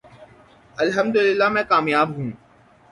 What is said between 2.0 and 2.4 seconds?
ہوں۔